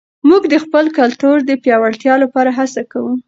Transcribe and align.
موږ 0.29 0.43
د 0.53 0.55
خپل 0.63 0.85
کلتور 0.99 1.35
د 1.43 1.51
پیاوړتیا 1.63 2.13
لپاره 2.23 2.49
هڅه 2.59 2.81
کوو. 2.91 3.13